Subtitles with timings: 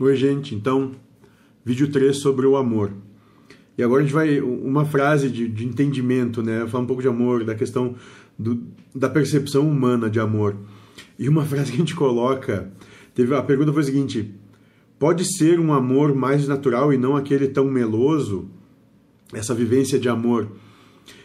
[0.00, 0.56] Oi, gente.
[0.56, 0.90] Então,
[1.64, 2.90] vídeo 3 sobre o amor.
[3.78, 4.40] E agora a gente vai.
[4.40, 6.66] Uma frase de, de entendimento, né?
[6.66, 7.94] Falar um pouco de amor, da questão
[8.36, 8.60] do,
[8.92, 10.56] da percepção humana de amor.
[11.16, 12.72] E uma frase que a gente coloca.
[13.14, 14.34] Teve, a pergunta foi a seguinte:
[14.98, 18.50] pode ser um amor mais natural e não aquele tão meloso?
[19.32, 20.48] Essa vivência de amor.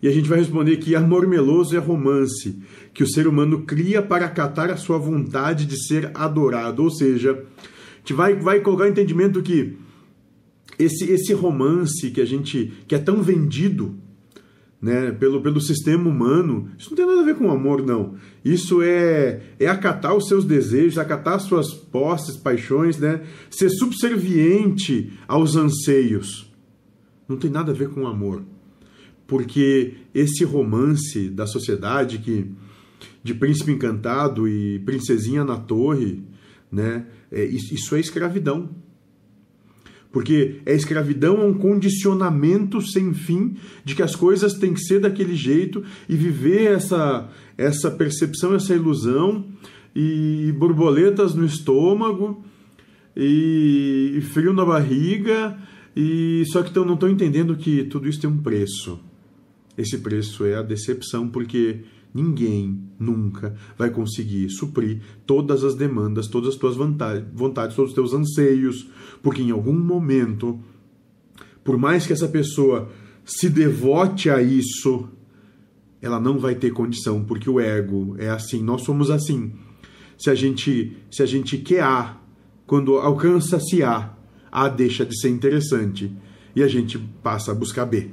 [0.00, 2.62] E a gente vai responder que amor meloso é romance,
[2.94, 6.84] que o ser humano cria para acatar a sua vontade de ser adorado.
[6.84, 7.44] Ou seja,
[8.02, 9.76] gente vai, vai colocar o entendimento que
[10.78, 13.96] esse, esse romance que a gente que é tão vendido
[14.80, 18.16] né, pelo, pelo sistema humano, isso não tem nada a ver com amor, não.
[18.44, 25.12] Isso é, é acatar os seus desejos, acatar as suas posses, paixões, né, ser subserviente
[25.28, 26.52] aos anseios.
[27.28, 28.42] Não tem nada a ver com amor.
[29.24, 32.50] Porque esse romance da sociedade que
[33.22, 36.24] de príncipe encantado e princesinha na torre,
[36.72, 37.04] né?
[37.30, 38.70] É, isso é escravidão.
[40.10, 45.00] Porque é escravidão é um condicionamento sem fim de que as coisas têm que ser
[45.00, 49.46] daquele jeito e viver essa, essa percepção, essa ilusão
[49.94, 52.44] e borboletas no estômago
[53.16, 55.58] e, frio na barriga
[55.96, 59.00] e só que não estão entendendo que tudo isso tem um preço.
[59.76, 61.80] Esse preço é a decepção porque
[62.14, 68.12] Ninguém nunca vai conseguir suprir todas as demandas, todas as tuas vontades, todos os teus
[68.12, 68.88] anseios,
[69.22, 70.60] porque em algum momento,
[71.64, 72.90] por mais que essa pessoa
[73.24, 75.08] se devote a isso,
[76.02, 79.52] ela não vai ter condição, porque o ego é assim, nós somos assim.
[80.18, 82.20] Se a gente, se a gente quer A,
[82.66, 84.14] quando alcança-se A,
[84.50, 86.14] A deixa de ser interessante
[86.54, 88.10] e a gente passa a buscar B.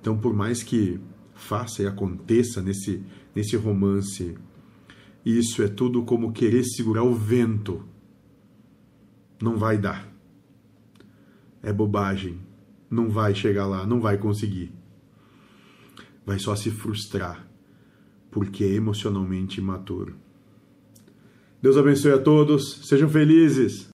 [0.00, 1.00] Então, por mais que
[1.40, 3.02] faça e aconteça nesse,
[3.34, 4.36] nesse romance.
[5.24, 7.84] Isso é tudo como querer segurar o vento.
[9.40, 10.08] Não vai dar.
[11.62, 12.38] É bobagem.
[12.90, 14.72] Não vai chegar lá, não vai conseguir.
[16.26, 17.48] Vai só se frustrar,
[18.30, 20.16] porque é emocionalmente imaturo.
[21.62, 23.88] Deus abençoe a todos, sejam felizes.